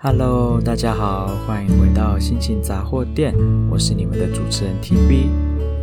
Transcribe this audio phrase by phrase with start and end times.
[0.00, 3.34] Hello，大家好，欢迎回到心情杂货店，
[3.68, 5.26] 我是你们的主持人 TB。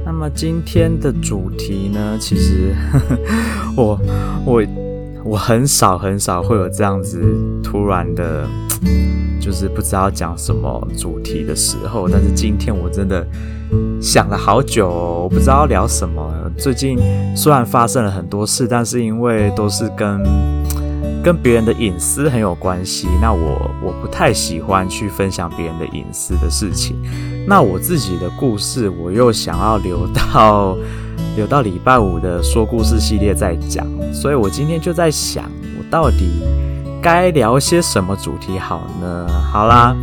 [0.05, 2.73] 那么今天的主题呢，其实
[3.75, 3.99] 我
[4.45, 4.63] 我
[5.25, 7.21] 我很少很少会有这样子
[7.61, 8.47] 突然的，
[9.37, 12.07] 就是不知道讲什么主题的时候。
[12.07, 13.27] 但是今天我真的
[14.01, 14.87] 想了好久，
[15.23, 16.49] 我不知道聊什么。
[16.57, 16.97] 最近
[17.35, 20.23] 虽然发生了很多事，但是因为都是跟
[21.25, 26.95] 跟别人的隐私很有关系，那我我不太喜欢去分享别人的隐私的事情。
[27.47, 30.77] 那我自己的故事，我又想要留到
[31.35, 33.87] 留到礼拜五的说故事系列再讲。
[34.13, 35.49] 所以我今天就在想，
[35.79, 36.43] 我到底
[37.01, 39.27] 该聊些什么主题好呢？
[39.51, 39.97] 好啦，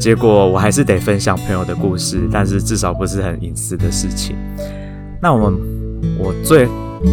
[0.00, 4.34] 结果我还是得分享朋友的故事，但是至少不是很隐私的事情。
[5.22, 5.60] 那我们
[6.18, 6.66] 我最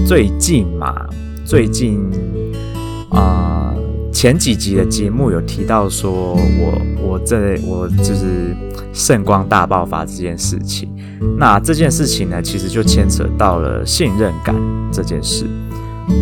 [0.08, 1.06] 最近嘛，
[1.46, 2.02] 最近。
[3.10, 3.74] 啊、
[4.12, 8.56] 前几集的节目有提到说我，我这我就是
[8.94, 10.90] 圣光大爆发这件事情。
[11.38, 14.56] 那这件事情呢，其实就牵扯到了信任感
[14.92, 15.46] 这件事。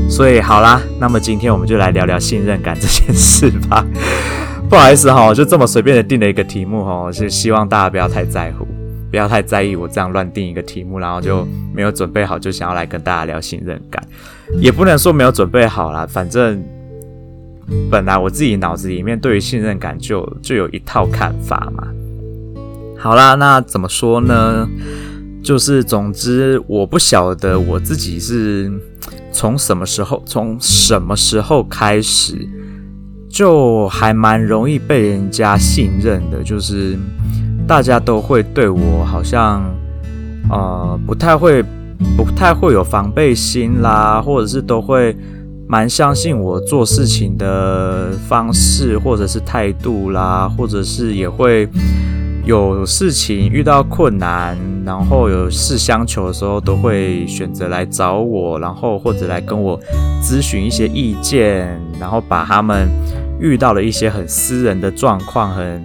[0.09, 3.86] 所以好啦，那么今天我们就来聊聊信任感这件事吧。
[4.70, 8.66] 不好意思哈，就这么随便的定了一个题目哈，是希望大家不要太在乎，
[9.11, 14.03] 不要太在意我这样乱定一个题目，然后就没有准备好就想要来跟大家聊信任感，
[14.59, 16.64] 也不能说没有准备好啦，反正。
[17.89, 21.88] 本来我自己脑子里面对于信任感就就有一套看法嘛。
[22.97, 24.67] 好啦，那怎么说呢？
[25.44, 28.71] 就是总之，我不晓得我自己是
[29.31, 32.47] 从什么时候，从什么时候开始，
[33.30, 36.43] 就还蛮容易被人家信任的。
[36.43, 36.97] 就是
[37.67, 39.63] 大家都会对我好像，
[40.49, 41.63] 呃，不太会，
[42.17, 45.16] 不太会有防备心啦，或者是都会。
[45.67, 51.67] 蛮相信我做事情的方式，或者是态度啦，或者是也会
[52.45, 54.55] 有事情遇到困难，
[54.86, 59.80] 然后有事相求的时候，都会选择来找我，然后或者来跟我
[60.21, 61.67] 咨询一些意见，
[61.99, 62.87] 然后把他们
[63.39, 65.83] 遇到了一些很私人的状况，很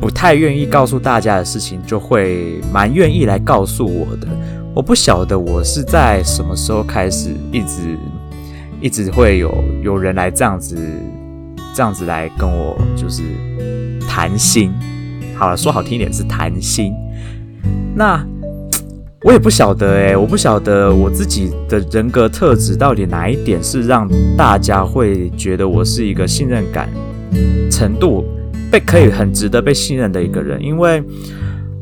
[0.00, 4.26] 不太愿意告诉大家的事情，就会蛮愿意来告诉我的。
[4.74, 7.96] 我不晓得我是在什么时候开始一直。
[8.80, 10.76] 一直会有有人来这样子，
[11.74, 13.22] 这样子来跟我就是
[14.08, 14.72] 谈心。
[15.36, 16.92] 好了，说好听一点是谈心。
[17.94, 18.24] 那
[19.22, 26.88] 我也不晓得哎、我不晓得我自己的人格特质到底哪一点是让大家会觉得我是一个信任感
[27.70, 28.24] 程度
[28.70, 31.02] 被可以很值得被信任的一个人，因为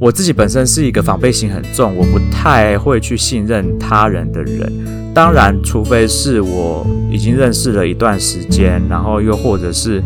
[0.05, 4.71] 我自己本身是一个防备心很重，我不太会去信任他人的人。
[5.15, 10.03] 当然，除非是我已经认识了一段时间，然后又或者是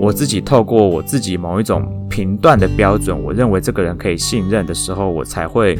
[0.00, 5.78] 我自己透过我自己某一种评断的标准，我认为这个人可以信任的时候，我才会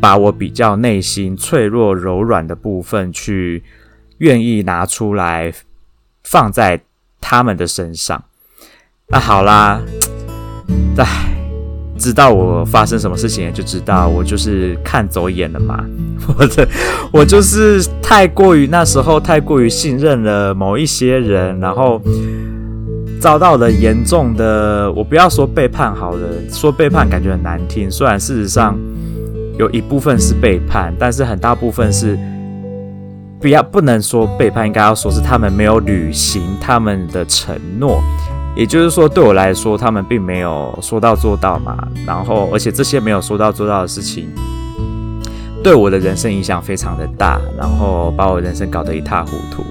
[0.00, 3.64] 把我比较内心脆弱、柔软的部分去
[4.18, 5.52] 愿意拿出来
[6.22, 6.80] 放在
[7.20, 8.22] 他们的身上。
[9.08, 9.82] 那好啦，
[10.96, 11.39] 唉。
[12.00, 15.84] 知道我发生什么事情，就知道我就是看走眼了嘛。
[16.38, 16.68] 我的，
[17.12, 22.00] 我就是太过于那时候太过于信任了某一些人，然后
[23.20, 27.90] 遭到了严重的，我不要说背叛好了，说背叛感觉很难听。
[27.90, 28.78] 虽然事实上
[29.58, 32.18] 有一部分是背叛，但是很大部分是
[33.40, 38.02] 不要不能说背叛，应该要说是他们没有履行他们的承诺。
[38.56, 41.76] 也就是说，对我来说，他们并没有说到做到嘛。
[42.06, 44.28] 然后，而且这些没有说到做到的事情，
[45.62, 49.64] 对我的人生影响非常的大，然后把我人生搞得一塌糊涂。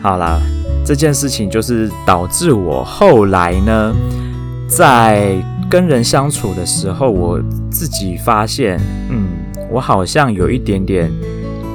[0.00, 0.40] 好啦，
[0.84, 3.94] 这件事情就是导致我后来呢，
[4.66, 5.34] 在
[5.68, 7.40] 跟人相处的时候，我
[7.70, 8.80] 自己发现，
[9.10, 9.26] 嗯，
[9.70, 11.12] 我好像有一点点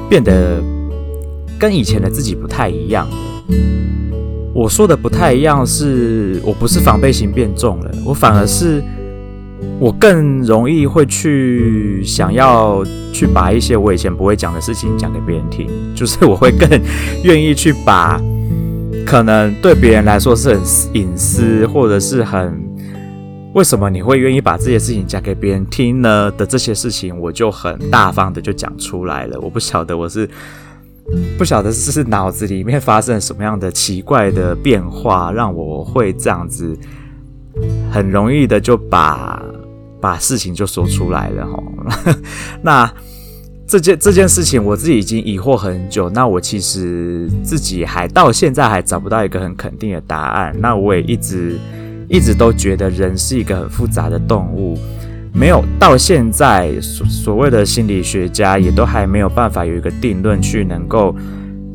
[0.09, 0.59] 变得
[1.59, 3.15] 跟以前的自己不太一样了。
[4.55, 8.81] 我说的不太一样，是我不是防备心变重了，我反而是
[9.81, 12.81] 我更容易会去想要
[13.12, 16.69] 去把一些我以前不会讲的事情讲给别人听，就是我会更
[17.25, 18.18] 愿意去把
[19.06, 20.62] 可能对别人来说是很
[20.94, 22.57] 隐私或者是很
[23.56, 29.38] 为什么你会愿意把这些事情讲给别人听呢的这些事情，我就很大方的就讲出来了。
[29.41, 30.30] 我不晓得我是。
[31.38, 36.75] 不晓得是脑子里面发生什么样的奇怪的变化，让我会这样子
[37.92, 39.42] 很容易的就把
[40.02, 41.63] 把事情就说出来了哈。
[42.63, 42.92] 那
[43.68, 50.56] 这件这件事情我自己已经疑惑很久，那我其实自己还到现在还找不到一个很肯定的答案。
[50.60, 51.57] 那我也一直
[52.07, 54.78] 一直都觉得人是一个很复杂的动物，
[55.35, 61.13] 没有到现在所所谓的心理学家也都还没有办法有一个定论去能够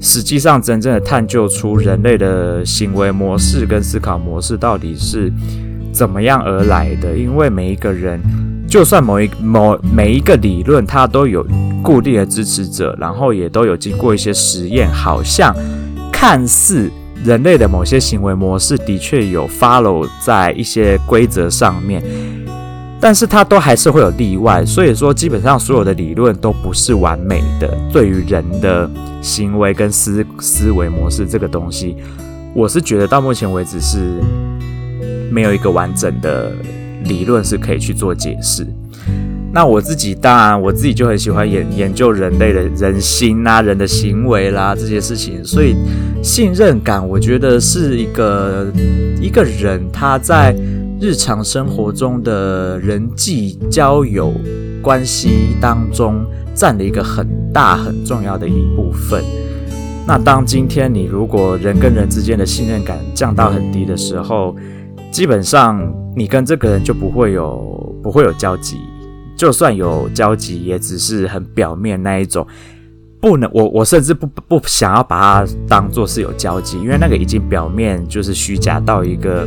[0.01, 5.31] 实际上真正的探究出人类的行为模式跟思考模式到底是
[5.93, 8.21] 怎么样而来的，因为每一个人。
[8.67, 11.45] 就算某一某每一个理论，它都有
[11.83, 15.53] 固定的支持者，然后也都有经过一些实验，好像
[16.13, 16.89] 看似
[17.25, 22.01] 人类的某些行为模式的确有 follow 在一些规则上面，
[23.01, 24.65] 但是它都还是会有例外。
[24.65, 27.69] 所以说，基本上所有的理论都不是完美的。
[27.93, 28.91] 对于人的
[29.23, 31.97] 行为跟思思维模式这个东西，
[32.55, 34.21] 我是觉得到目前为止是
[35.31, 36.53] 没有一个完整的。
[37.05, 38.67] 理论是可以去做解释。
[39.55, 45.43] 那我自己当然，我自己就很喜欢研研究人类的人心啊、人的行为啦这些事情。
[45.43, 45.75] 所以
[46.23, 48.67] 信任感，我觉得是一个
[49.19, 50.55] 一个人他在
[51.01, 54.35] 日常生活中的人际交友
[54.83, 56.23] 关系当中
[56.55, 59.25] 占了一个很大很重要的一部分。
[60.07, 64.55] 那当今天你如果人跟人之间的信任感降到很低的时候，
[65.11, 68.77] 基本上，你跟这个人就不会有不会有交集，
[69.35, 72.47] 就算有交集，也只是很表面那一种。
[73.23, 79.47] 不能，我我甚至不不想要把它当做是有交集，因为那个已经表面就是虚假到一个，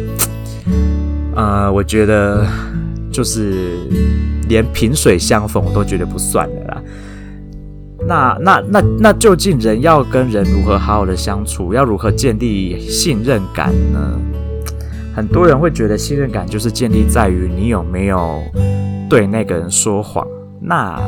[1.36, 2.46] 呃，我觉得
[3.12, 3.78] 就是
[4.48, 6.82] 连萍水相逢我都觉得不算的啦。
[8.06, 14.20] 那那那那，究竟人要跟人如何好好的相处，要如何建立信任感呢？
[15.16, 18.42] 很多人会觉得信任感就是建立在于你有没有
[19.10, 20.28] 对那个人说谎。
[20.60, 21.00] 那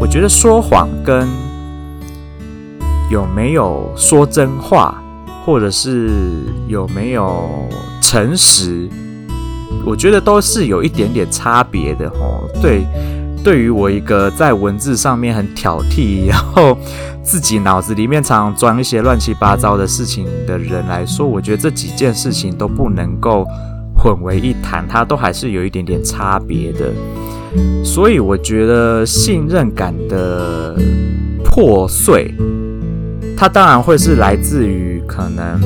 [0.00, 1.28] 我觉得说谎跟
[3.10, 5.02] 有没有说真话，
[5.44, 6.10] 或者是
[6.66, 7.48] 有没有
[8.00, 8.88] 诚实，
[9.84, 12.48] 我觉得都是有一点点差别的哦。
[12.62, 12.84] 对。
[13.42, 16.76] 对于我一个在文字上面很挑剔，然后
[17.22, 23.46] 自己脑子里面常常装一些乱七八糟的事情的人来说，我觉得这几件事情都不能够
[23.96, 26.92] 混为一谈，它都还是有一点点差别的。
[27.82, 30.76] 所以我觉得信任感的
[31.42, 32.34] 破碎，
[33.38, 35.58] 它当然会是来自于可能。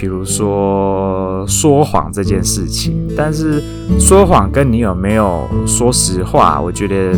[0.00, 3.62] 比如说说谎这件事情，但是
[3.98, 7.12] 说谎跟你有没有说实话，我觉得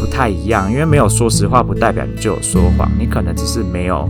[0.00, 0.72] 不太一样。
[0.72, 4.08] 因为没有说实话，不代表你就有说谎，你可能只是没有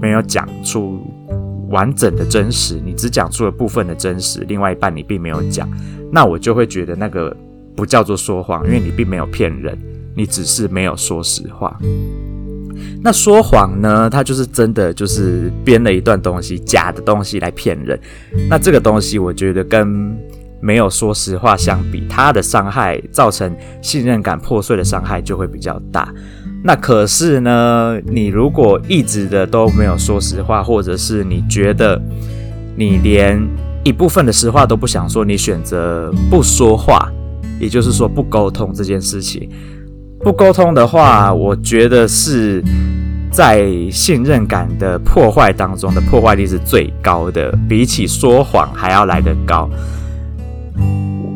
[0.00, 1.00] 没有讲出
[1.70, 5.68] 完整的真实，你只讲出了部分的真实，另外一半你并没有讲，
[6.12, 7.36] 那我就会觉得那个
[7.74, 9.76] 不叫做说谎，因为你并没有骗人，
[10.14, 11.76] 你只是没有说实话。
[13.02, 14.08] 那说谎呢？
[14.10, 17.98] 他就是真的，就是编了一段东西，假的东西来骗人。
[18.48, 20.16] 那这个东西，我觉得跟
[20.60, 26.12] 没有说实话相比，他的伤害造成信任感破碎的伤害就会比较大。
[26.64, 32.00] 那可是呢，你如果一直的都没有说实话，或者是你觉得
[32.74, 33.40] 你连
[33.84, 37.08] 一部分的实话都不想说，你选择不说话，
[37.60, 39.48] 也就是说不沟通这件事情。
[40.26, 42.60] 不沟通的话，我觉得是
[43.30, 49.70] 在信任感的破坏当中的破坏力是最高的，比起说谎还要来得高。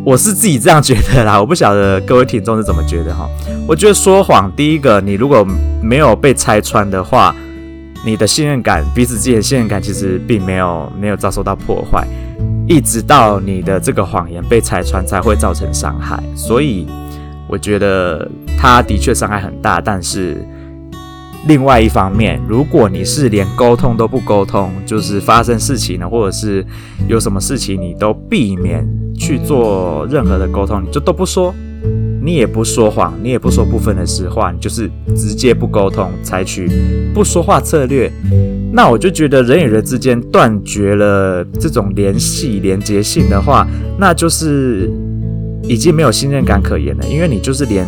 [0.04, 3.30] 我是自己这样觉得啦，我不晓得各位听众是怎么觉得哈。
[3.68, 5.46] 我觉得说谎，第一个，你如果
[5.80, 7.32] 没有被拆穿的话，
[8.04, 12.04] 你的信任感，彼此之间的信任感其实并没有没有遭受到破坏，
[12.66, 16.88] 一直到你的这个谎言被拆穿才会造成伤害，所以。
[17.50, 20.36] 我觉得他的确伤害很大，但是
[21.48, 26.64] 另外一方面，如果你是连沟通都不沟通，就是发生事情了，或者是
[27.08, 28.86] 有什么事情你都避免
[29.18, 31.52] 去做任何的沟通，你就都不说，
[32.22, 36.70] 你也不说谎，你也不说部分的实话，你就是直接不沟通，采取
[37.12, 38.08] 不说话策略，
[38.72, 43.66] 那我就觉得人与人之间断绝了这种联系、连接性的话，
[43.98, 44.88] 那就是。
[45.64, 47.86] 已经没有信任感可言了，因为你就是连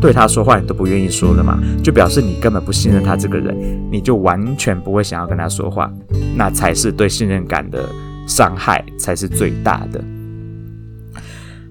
[0.00, 3.56] 对他说话你都不愿意说了嘛，就表示你根本不信任他这个人，
[3.90, 5.90] 你就完全不会想要跟他说话，
[6.36, 7.88] 那才是对信任感的
[8.26, 10.02] 伤害才是最大的。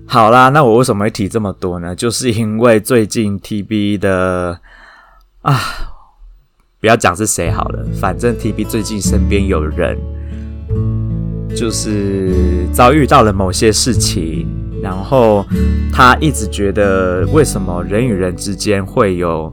[0.06, 1.96] 好啦，那我为什么会提这么多呢？
[1.96, 4.60] 就是因为最近 TB 的
[5.42, 5.60] 啊，
[6.80, 9.98] 不要讲是谁好了，反正 TB 最近身边有人
[11.56, 14.48] 就是遭遇到了某些事情。
[14.86, 15.44] 然后
[15.92, 19.52] 他一直觉得，为什么人与人之间会有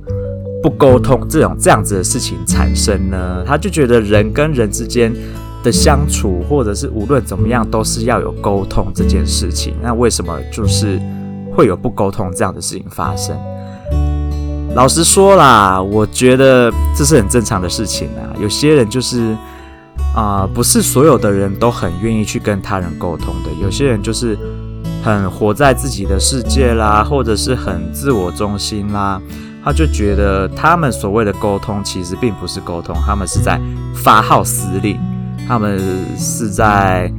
[0.63, 3.43] 不沟通这种这样子的事情产生呢？
[3.47, 5.11] 他就觉得人跟人之间
[5.65, 9.73] 的相处，或者是无论怎么样，都是要有沟通这件事情。
[9.83, 11.01] 那为什么就是
[11.51, 13.35] 会有不沟通这样的事情发生？
[14.75, 18.37] 老实说啦，我觉得这是很正常的事情啊。
[18.39, 19.35] 有些人就是
[20.15, 23.51] 啊、不是所有的人都很愿意去跟他人沟通的。
[23.63, 24.39] 有些人就是
[25.03, 29.21] 很活在自己的世界啦，或者是很自我中心啦。
[29.65, 33.61] 他就觉得他们所谓的沟通，其实并不是沟通，他们是在
[33.95, 34.99] 发号施令。
[35.47, 35.79] 他们
[36.17, 37.13] 是在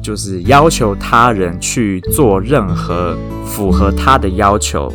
[0.00, 4.92] 就是要求他人去做任何符合他的要求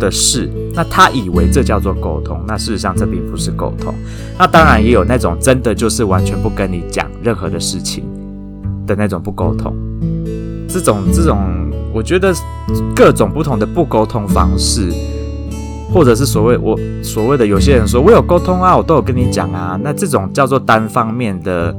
[0.00, 3.94] 的事，那他以为这叫做沟通，那事实上这并不是沟通。
[4.38, 8.04] 那当然也有那种真的就是完全不跟你讲任何的事情
[8.86, 9.74] 的那种不沟通。
[10.68, 11.38] 这种这种，
[11.92, 12.32] 我觉得
[12.94, 14.92] 各种不同的不沟通方式，
[15.92, 21.74] 或者是所谓我所谓的有些人说我有沟通啊，我都有跟你讲啊，那这种叫做单方面的。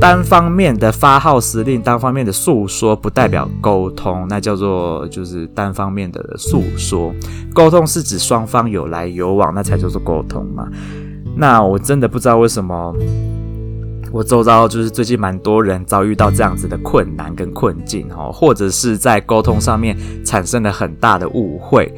[0.00, 7.14] 单方面的发号施令，单方面的诉说，不代表沟通，那叫做就是单方面的诉说。
[7.54, 10.66] 沟通是指双方有来有往，那才叫做沟通嘛。
[11.36, 12.92] 那我真的不知道为什么，
[14.12, 21.90] 我周遭就是最近蛮多人遭遇到这样子的困难跟困境哦，或者是在沟通上面产生了很大的误会。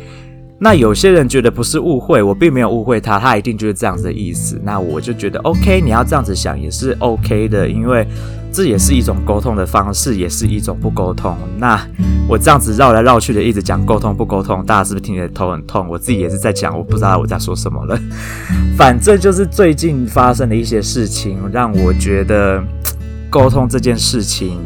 [0.64, 4.58] 那有些人觉得不是误会，我并没有误会他，他一定就是这样子的意思。
[4.64, 8.08] 那我就觉得 OK，你要这样子想也是 OK 的，因为
[8.50, 11.36] 这也是一种沟通的方式，也是一种不沟通。
[11.58, 11.78] 那
[12.26, 15.86] 我这样子绕来绕去的一直讲沟通不沟通，大家是不是听得头很痛？
[15.86, 18.00] 我自己也是在讲，我不知道我在说什么了。
[18.74, 22.64] 反正就是最近发生的一些事情，让我觉得
[23.28, 24.58] 沟通这件事情，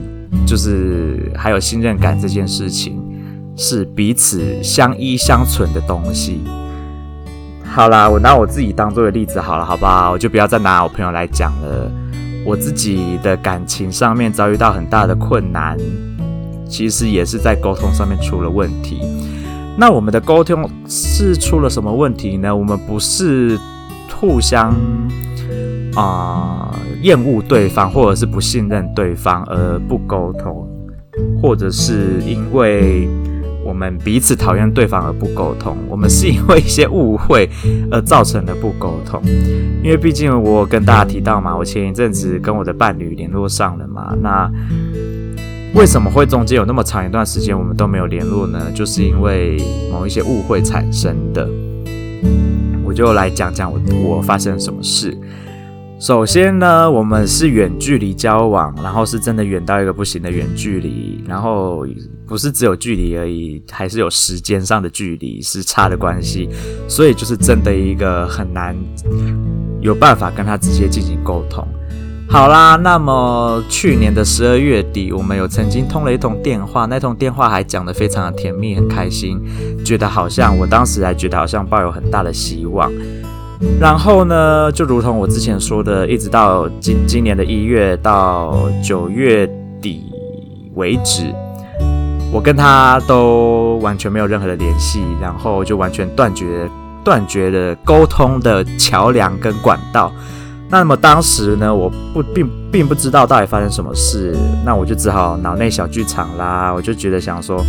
[0.46, 3.02] 就是还有信任感这件事情。
[3.58, 6.40] 是彼此相依相存的东西。
[7.64, 10.12] 好啦，我拿我自己当做个例子好了，好不好？
[10.12, 11.90] 我就不要再拿我朋友来讲了。
[12.46, 15.76] 我自己的感情上面遭遇到很大的困难，
[16.68, 19.00] 其实也是在沟通上面出了问题。
[19.76, 22.54] 那我们的沟通是出了什么问题呢？
[22.54, 23.58] 我们不是
[24.18, 24.72] 互相
[25.94, 30.66] 啊厌恶对方，或者是不信任对方而不沟通，
[31.42, 33.08] 或者是因为。
[33.68, 37.46] 我们彼此讨厌对方而不沟通，我们是因为一些误会
[37.90, 39.22] 而造成的不沟通。
[39.84, 44.50] 因为毕竟我跟大家提到嘛，我前一阵子跟我的伴侣联络上了嘛，那
[45.74, 48.72] 为什么会中间有那么长一段时间我们都没有联络呢？
[48.74, 51.46] 就是因为某一些误会产生的。
[52.86, 55.14] 我就来讲讲我我发生什么事。
[55.98, 61.84] 首先呢，我们是远距离交往，然后是真的远到一个不行的远距离，然后
[62.24, 66.48] 不是只有距离而已，还是有时间上的距离，是差的关系，
[66.86, 68.76] 所以就是真的一个很难
[69.80, 71.66] 有办法跟他直接进行沟通。
[72.30, 79.40] 好啦，那么去年的十二月底，我们有曾经通了一通电话，那通电话还讲得非常的甜蜜，很开心，
[79.84, 82.88] 觉得好像我当时还觉得好像抱有很大的希望。
[83.80, 89.48] 然后呢，就如同我之前说的，一直到今今年的一月到九月
[89.80, 90.04] 底
[90.74, 91.34] 为止，
[92.32, 96.70] 我跟他都完全没有任何的联系，然后就完全断绝
[97.04, 100.12] 断绝了沟通的桥梁跟管道。
[100.70, 107.64] 那么当时呢，我不并并不知道到底发生什么事，那我就只好脑内小剧场啦，我就觉得想说。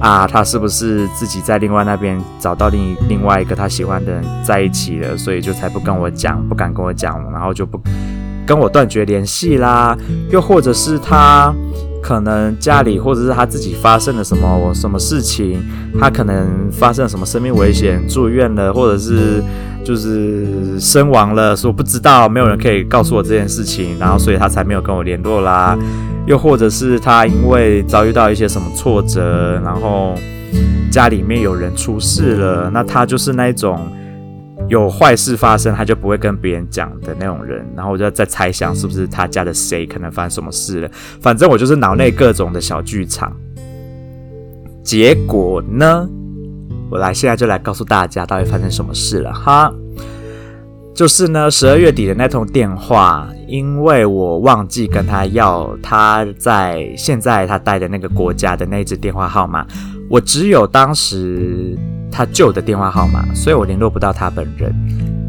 [0.00, 7.80] 啊，他是不是自己在另外那边找到另另外一个他喜欢的人在一起了，所以就才不跟我讲，不敢跟我讲，然后就不
[8.46, 9.96] 跟我断绝联系啦？
[10.30, 11.54] 又或者是他
[12.02, 15.62] 可能家里或者是他自己发生了什么什么事情，
[15.98, 19.42] 他可能发生了什么生命危险住院了，或者是
[19.82, 25.78] 就是身亡了，说不知道，没有人可以告诉我这件事情，然后所以他才没有跟我联络啦。
[26.26, 30.14] 又或者是他因为遭遇到一些什么挫折，然后
[30.90, 33.78] 家里面有人出事了，那他就是那种
[34.68, 37.66] 有坏事发生，他就不会跟别人讲的那种人。
[37.76, 40.90] 然后我就在猜想，是不是他家的谁可能发生什么事了？
[41.20, 43.30] 反正我就是脑内各种的小剧场。
[44.82, 46.08] 结果呢，
[46.90, 49.72] 我来现在就来告诉大家到底发生什么事了哈。
[50.94, 59.66] 就是呢，十二月底的那通电话，因为我忘记跟他要他在现在他待的那个国家的那支电话号码，
[60.08, 61.76] 我只有当时
[62.10, 64.74] 他旧的电话号码，所以我联络不到他本人。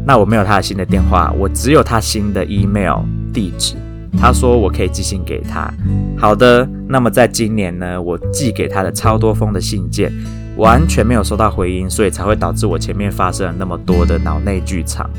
[0.06, 3.00] 那我没有他的新的电话，我只有他新的 email
[3.32, 3.74] 地址。
[4.18, 5.70] 他说我可以寄信给他。
[6.16, 10.10] 好的，那么在今年呢，我寄给他的超多封的信件，
[10.56, 15.10] 完全没有收到回音，所以才会导致我前面发生了那么多的脑内剧场。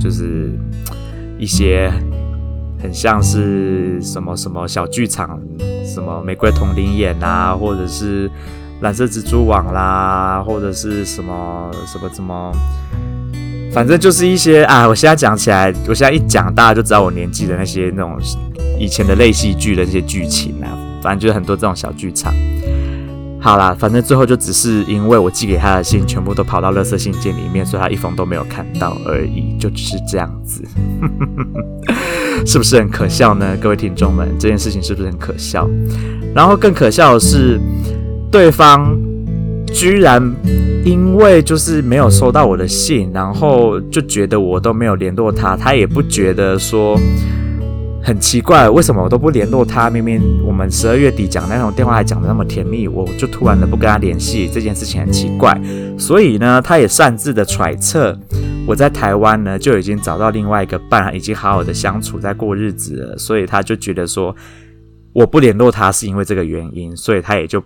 [0.00, 0.52] 就是
[1.38, 1.90] 一些
[2.86, 5.40] 很像是什么什么小剧场，
[5.84, 8.30] 什么玫瑰瞳铃眼啊，或者是
[8.80, 12.52] 蓝色蜘蛛网啦，或者是什么什么什么，
[13.72, 18.16] 反正就是一些啊，我现在讲起来，我现在一讲，大家就知道我年纪的那些那种
[18.78, 20.70] 以前的类戏剧的那些剧情啊，
[21.02, 22.32] 反正就是很多这种小剧场。
[23.46, 30.64] 好啦，反正最后就只是因为我寄给他的信全部都跑到垃圾信件里面，所以他一封都没有看到而已，就只是这样子，
[32.44, 33.56] 是不是很可笑呢？
[33.60, 35.70] 各位听众们，这件事情是不是很可笑？
[36.34, 37.60] 然后更可笑的是，
[38.32, 38.98] 对方
[39.68, 40.20] 居然
[40.84, 46.98] 因为就是没有收到我的信，然后就觉得我都没有联络他，他也不觉得说。
[48.06, 49.90] 很奇怪，为什么我都不联络他？
[49.90, 55.60] 明明我们十二月底讲那种电话还讲得那么甜蜜，我就突然的不跟他联系，这件事情很奇怪。
[55.98, 58.16] 所以呢，他也擅自的揣测
[58.64, 63.18] 我在台湾呢就已经找到另外一个伴，已经好好的相处在过日子了。
[63.18, 64.32] 所以他就觉得说
[65.12, 67.60] 我不联络他是因为这个原因，所以他也就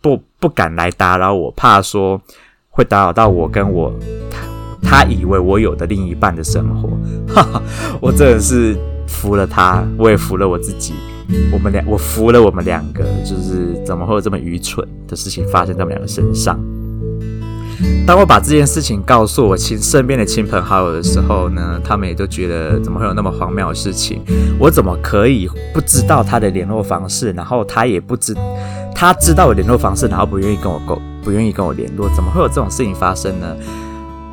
[0.00, 2.18] 不不敢来打扰我，怕说
[2.70, 3.92] 会打扰到我跟我
[4.32, 6.88] 他他以为我有的另一半的生活。
[7.34, 7.62] 哈哈，
[8.00, 8.74] 我真的是。
[9.12, 10.94] 服了他，我也服了我自己。
[11.52, 16.58] 我们俩，我服了我们两个，就是怎么会有这么愚蠢的事情发生在我们两个身上？
[18.06, 24.20] 当我把这件事情告诉我亲身边的亲朋好友的时候呢，他们也都觉得怎么会有那么荒谬的事情？
[24.58, 27.32] 我怎么可以不知道他的联络方式？
[27.32, 28.34] 然后他也不知，
[28.94, 33.56] 他知道我联络方式，然后不愿意跟我沟，不愿意跟我联络，怎么会有这种事情发生呢？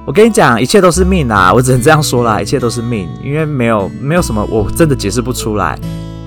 [0.10, 1.54] 我跟你讲，一切都是命啊！
[1.54, 5.78] 我只能这样说啦，一切都是命，因为没有没有什么，我真的解释不出来。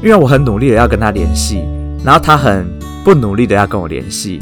[0.00, 1.64] 因为我很努力的要跟他联系，
[2.04, 2.64] 然后他很
[3.02, 4.38] 不努力的要跟我联系，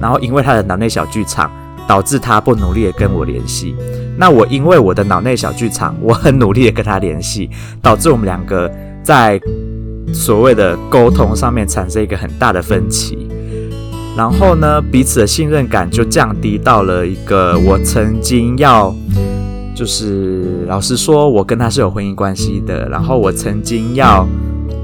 [0.00, 1.48] 然后因为他的脑内小剧场，
[1.86, 3.76] 导致他不努力的跟我联系。
[4.18, 7.48] 那我因为我的脑内小剧场，我很努力的跟他联系，
[7.80, 8.68] 导致我们两个
[9.04, 9.40] 在
[10.12, 13.28] 所谓的沟通上面产生一个很大的分歧。
[14.16, 18.94] 然后呢，彼此的信任感就降低到了一个我曾经要，
[19.74, 22.88] 就是老实说，我跟他是有婚姻关系的。
[22.88, 24.24] 然后我曾经要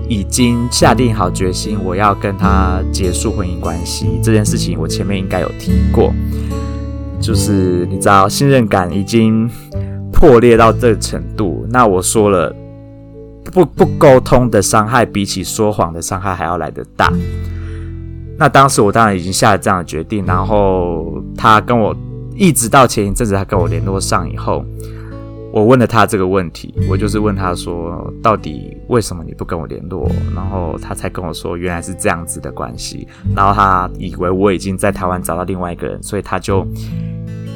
[0.09, 6.13] 已经下定好决心，我要跟他结束婚姻关系这件事情，我前面应该有提过。
[7.21, 9.49] 就是你知道，信任感已经
[10.11, 11.65] 破裂到这个程度。
[11.71, 12.53] 那我说了，
[13.53, 17.13] 不不沟通的伤害，比起说谎的伤害还要来得大。
[18.41, 21.95] 那当时我当然已经下了这样的决定，然后他跟我
[22.35, 24.65] 一直到前一阵子他跟我联络上以后，
[25.53, 30.11] 我问了他这个问题，我就是问他说，到底为什么你不跟我联络？
[30.35, 33.07] 然后他才跟我说，原来是这样子的关系。
[33.37, 36.67] 然后他以为我已经在台湾找到另外一个人，所以他就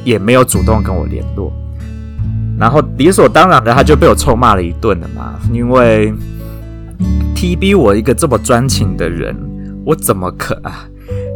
[0.05, 1.51] 也没有主动跟我联络。
[2.59, 6.12] 然后理所当然的，他就被我臭骂了一顿了嘛，因为
[7.35, 9.35] TB 我一个这么专情的人。
[9.85, 10.88] 我怎么可啊？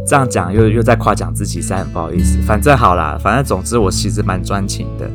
[0.07, 2.39] 这样讲又又在夸奖自己，实在很不好意思。
[2.41, 5.09] 反正好啦，反正总之我其实蛮专情的。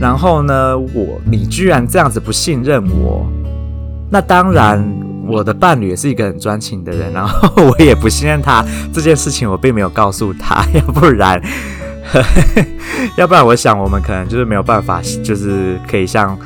[0.00, 3.26] 然后呢，我你居然这样子不信任我，
[4.08, 4.82] 那当然
[5.26, 11.42] 我的伴侣也是一个很专情的人，然后 我也不信任他这件事情，我并没有告诉他， 要不然，
[13.18, 16.38] 要不然我想我们可能就是没有办法，就是可以像，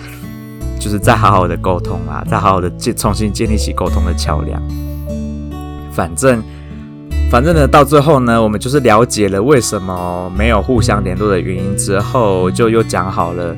[0.80, 4.60] 就是再好好的沟通啊，再好好的建重新建立起沟通的桥梁。
[5.94, 6.42] 反正，
[7.30, 13.54] 反正呢，到最后呢，我们就是了解了为什么没有互相联络的原因之后，就又讲好了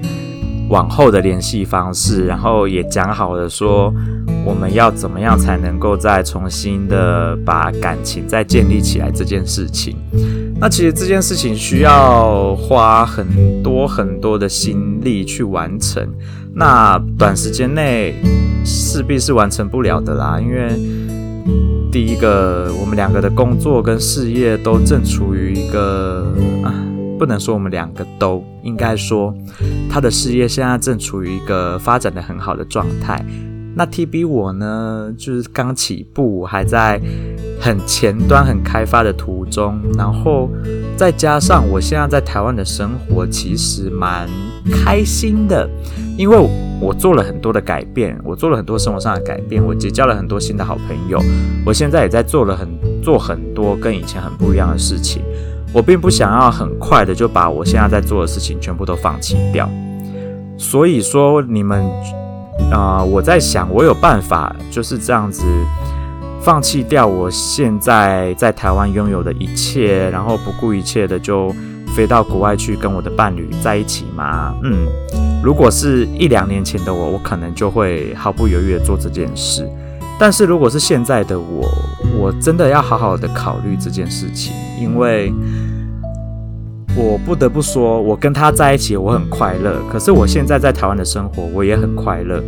[0.69, 3.93] 往后的联系方式，然后也讲好了说
[4.45, 9.97] 我们要怎么样才能够再重新的把感情再建立起来这件事情。
[10.61, 13.27] 那其实这件事情需要花很
[13.63, 16.07] 多很多的心力去完成，
[16.55, 18.15] 那短时间内
[18.65, 20.79] 势必是完成不了的啦，因为。
[21.97, 26.31] 第一个，我们两个的工作跟事业都正处于一个
[26.63, 26.69] 啊，
[27.19, 29.35] 不能说我们两个都，应该说
[29.89, 33.25] 他的事业现在正处于一个发展的很好的状态。
[33.75, 37.01] 那 TB 我呢，就是刚起步，还在
[37.59, 40.51] 很前端、很开发的途中，然后
[40.99, 44.29] 再加上我现在在台湾的生活，其实蛮
[44.71, 45.67] 开心的，
[46.17, 46.37] 因为
[46.81, 51.21] 我做了很多的改变，我做了很多生活上的改变，我结交了很多新的好朋友。
[51.65, 52.69] 我现在也在做了很
[53.03, 55.23] 做很多跟以前很不一样的事情。
[55.73, 59.69] 我并不想要很快的就把我现在在做的事情全部都放弃掉。
[60.57, 61.85] 所以说，你们
[62.73, 65.45] 啊、我在想，我有办法就是这样子
[66.41, 71.55] 放弃掉我现在在台湾拥有的一切，然后不顾一切的就。
[71.97, 74.55] 飞到国外去跟我的伴侣在一起吗？
[74.63, 74.87] 嗯，
[75.43, 79.67] 如果是一两年前的我，我可能就会毫不犹豫的做这件事。
[80.19, 81.67] 但是如果是现在的我，
[82.19, 85.33] 我真的要好好的考虑这件事情，因为
[86.95, 92.43] 我不得不说，我跟他在一起我很快乐，可是我现在在台湾的生活我也很快乐。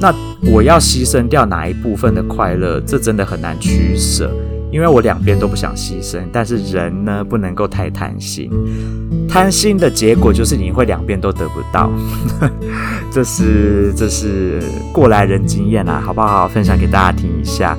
[0.00, 0.10] 那
[0.50, 2.80] 我要牺牲掉哪一部分的快乐？
[2.80, 4.30] 这真的很难取舍。
[4.74, 8.50] 因为我两边都不想牺牲，但是人呢，不能够太贪心，
[9.28, 11.88] 贪心的结果就是你会两边都得不到，
[13.08, 14.60] 这是这是
[14.92, 16.48] 过来人经验啦，好不好？
[16.48, 17.78] 分享给大家听一下，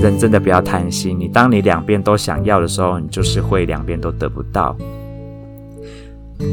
[0.00, 4.74] 人真的不要贪心，你当你两边都想要的时候，你就是会两边都得不到。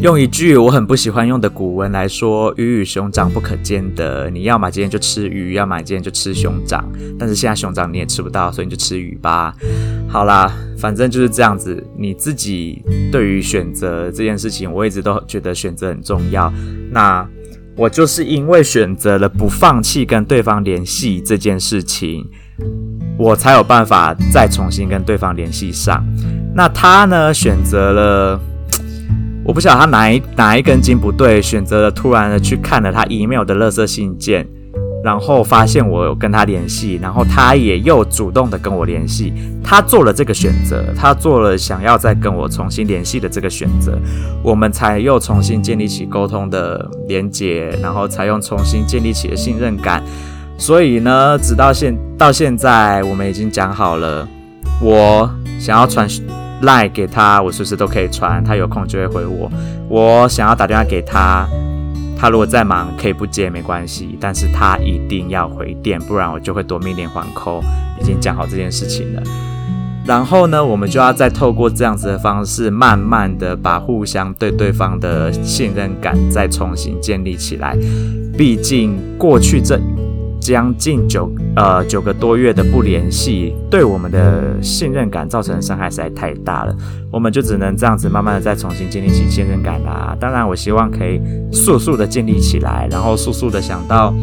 [0.02, 4.30] 用一句我很不喜欢用的古文来说，鱼与熊掌不可兼得。
[4.30, 6.88] 你要么今天就吃鱼，要么今天就吃熊掌。
[7.18, 9.56] 但是现在熊掌你也吃不到，所以你就吃鱼吧。
[10.08, 11.84] 好啦，反正就是这样子。
[11.98, 16.54] 你自己对于选择这件事情，我一直都觉得选择很重要。
[16.92, 17.28] 那
[17.76, 22.24] 我就是因为选择了不放弃跟对方联系这件事情，
[23.18, 26.06] 我才有办法再重新跟对方联系上。
[26.54, 28.40] 那他呢，选择了。
[29.48, 34.46] 我不晓得他哪一哪一根筋不对，选择了突然的去看了他 email 的垃圾信件，
[35.02, 39.32] 然后发现我有跟他联系，然后他也又主动的跟我联系，
[39.64, 43.98] 他做了这个选择，他做了想要再跟我重新联系的这个选择，
[44.44, 50.04] 我们才又重新建立起沟通的连接，然后才用重新建立起了信任感。
[50.58, 54.28] 所以呢，直到现到现在，我们已经讲好了，
[54.82, 56.06] 我想要传。
[56.62, 59.52] 赖给他，我随时都可以传，他有空就会回我。
[59.90, 61.48] 我想要打电话给他，
[62.18, 67.64] 他如果在忙，可以不接没关系，但是他一定要回电，不然我就会夺命连环扣。
[68.00, 69.24] 已经讲好这件事情了。
[70.06, 77.78] 然后呢，我们就要再透过这样子的方式，慢慢的把互相对对方的信任感再重新建立起来。
[78.38, 79.80] 毕竟过去这。
[80.40, 86.76] 将近九呃九个多月的不联系，对我们的信任感造成的伤害实在太大了，
[87.12, 90.16] 我们就只能这样子慢慢的再重新建立起信任感啦。
[90.20, 91.20] 当然，我希望可以
[91.52, 94.14] 速速的建立起来，然后速速的想到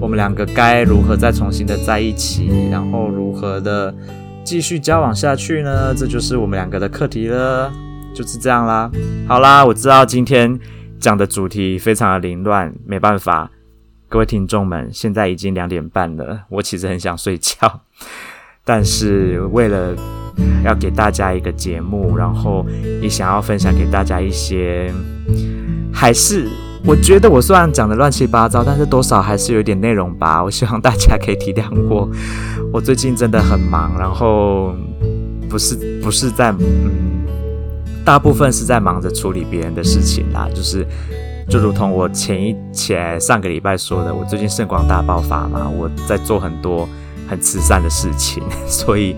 [0.00, 3.94] 我们两个该如何再重新的在一起，然后如何的
[4.44, 5.94] 继续交往下去呢？
[5.94, 7.70] 这就是我们两个的课题了，
[8.14, 8.90] 就是这样啦。
[9.28, 10.58] 好啦，我知道今天
[10.98, 13.50] 讲的主题非常的凌乱，没办法。
[14.08, 17.80] 各位听众们，现在已经两点半了，我其实很想睡觉，
[18.64, 19.96] 但是为了
[20.64, 22.64] 要给大家一个节目，然后
[23.02, 24.92] 也想要分享给大家一些，
[25.92, 26.48] 还是
[26.84, 30.42] 我觉得我虽然讲的乱七八糟，但是多少还是有点内容吧。
[30.42, 32.08] 我希望大家可以体谅我，
[32.72, 34.72] 我最近真的很忙，然后
[35.50, 37.26] 不是 不是在嗯，
[38.04, 40.86] 大部分是在忙着处理别人的事情啦，就是。
[41.48, 46.88] 就如同我前一前上个礼拜说的，我最近圣光大爆发嘛，我在做很多
[47.28, 49.14] 很慈善的事情， 所以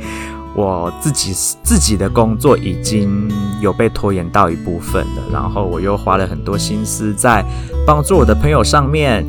[0.54, 3.30] 我自己自己的工作已经
[3.62, 7.44] 有被拖延到一部分了，然后我又花了很多心思在
[7.86, 9.24] 帮助我的朋友上面，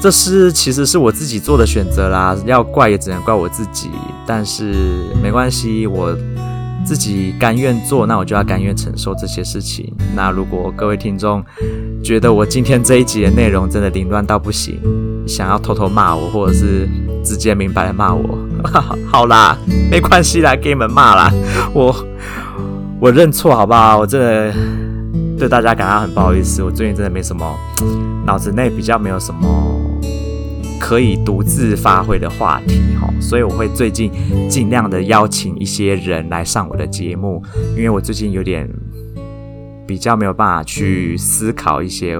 [0.00, 3.90] 这是其实是我自己做的选择啦，要怪也只能怪我自己，
[4.26, 6.16] 但是没关系，我。
[6.84, 9.92] 自己甘愿做，那我就要甘愿承受这些事情。
[10.14, 11.44] 那如果各位听众
[12.08, 14.80] 觉得我今天这一集的内容真的凌乱到不行，
[15.26, 16.88] 想要偷偷骂我，或者是
[17.22, 18.38] 直接明白的骂我，
[19.06, 19.54] 好啦，
[19.90, 21.30] 没关系啦，给你们骂啦，
[21.74, 21.94] 我
[22.98, 23.98] 我认错好不好？
[23.98, 24.54] 我真的
[25.38, 27.44] 对大家感到很不好意思，我最近真的没什么，
[28.24, 29.46] 脑子内比较没有什么。
[30.80, 34.10] 可以独自发挥的话题哈，所以我会最近
[34.48, 37.42] 尽量的邀请一些人来上我的节目，
[37.76, 38.66] 因为我最近有点
[39.88, 42.16] 比较没有办法去思考一些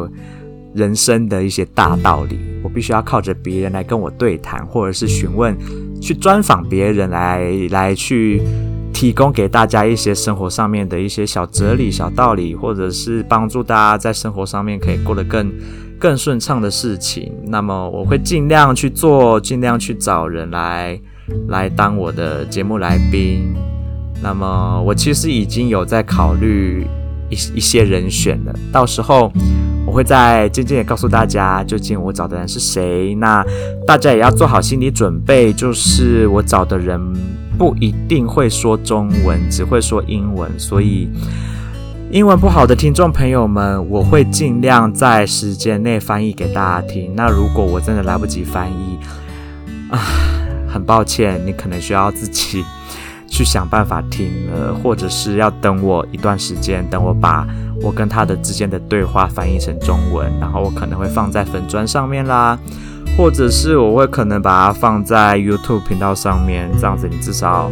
[0.75, 5.55] 人生的一些大道理，我必须要靠着别人来跟我对谈，或者是询问，
[6.01, 8.43] 去专访别人来来去
[8.93, 15.53] 提供给大家一些生活上面的一些小哲理、小道理，或者是帮助大家在生活上面可以过得更。
[16.01, 20.97] 更顺畅的事情，那么我会尽量去做，尽量去找人来
[21.49, 23.53] 来当我的节目来宾。
[24.23, 26.87] 那么我其实已经有在考虑
[27.31, 29.33] 一一些人选的，到时候
[29.87, 33.15] 我会再渐渐的告诉大家，究竟我找的人是谁。
[33.15, 33.45] 那
[33.87, 37.01] 大家也要做好心理准备，就是我找的人
[37.57, 41.09] 不一定会说中文，只会说英文，所以。
[42.11, 47.13] 英文不好的听众朋友们，我会尽量在时间内翻译给大家听。
[47.15, 48.99] 那如果我真的来不及翻译，
[49.91, 50.01] 啊，
[50.67, 52.65] 很抱歉，你可能需要自己
[53.29, 57.47] 去想办法听了，或者是要等我一段时间，等我把
[57.83, 62.59] 我跟他的之间的对话翻译成中文，然后我可能会放在粉砖上面啦，
[63.17, 67.71] 或者是我会可能把它放在 YouTube 频道上面，这样子你至少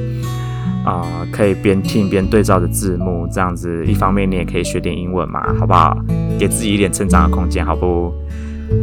[0.84, 5.98] 啊、可以边听边对照着字幕，这样子一方面你也可以学点英文嘛，好不好？
[6.38, 8.14] 给自己一点成长的空间，好不？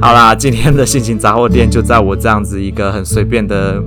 [0.02, 3.82] 好啦，今天的心情杂货店就在我这样子一个很随便的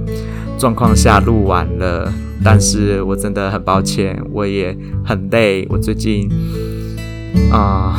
[0.59, 6.29] 状况下录完了，但是我真的很抱歉，我也很累，我最近
[7.53, 7.95] 啊、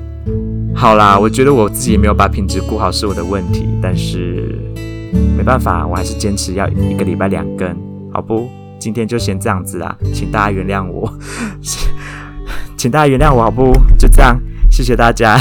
[0.74, 4.58] 好啦，我觉得我自己也没有把品质顾好是我的问题，但是
[5.36, 7.74] 没办法，我还是坚持要一个礼拜两更，
[8.12, 8.48] 好不？
[8.78, 11.10] 今天就先这样子啦，请大家原谅我，
[12.76, 13.72] 请大家原谅我，好不？
[13.98, 14.38] 就这样，
[14.70, 15.40] 谢谢大家。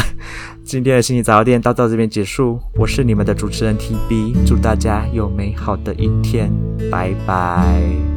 [0.65, 6.51] 今天的心情杂货店到到这边结束，我是你们的主持人 TB，祝大家有美好的一天，
[6.89, 8.14] 拜拜。